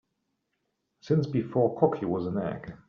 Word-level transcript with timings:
Since 1.01 1.27
before 1.27 1.77
cocky 1.79 2.05
was 2.05 2.25
an 2.25 2.39
egg. 2.39 2.73